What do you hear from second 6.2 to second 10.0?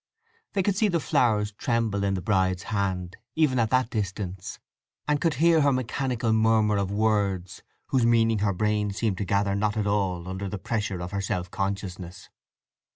murmur of words whose meaning her brain seemed to gather not at